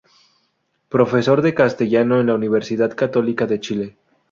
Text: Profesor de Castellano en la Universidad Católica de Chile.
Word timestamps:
Profesor 0.89 1.43
de 1.43 1.53
Castellano 1.53 2.19
en 2.19 2.25
la 2.25 2.33
Universidad 2.33 2.89
Católica 2.95 3.45
de 3.45 3.59
Chile. 3.59 3.97